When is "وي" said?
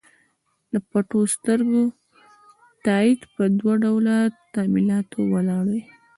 5.71-5.81